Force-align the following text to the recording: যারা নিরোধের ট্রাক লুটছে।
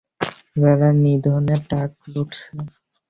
যারা 0.55 0.89
নিরোধের 1.01 1.61
ট্রাক 1.69 1.91
লুটছে। 2.13 2.47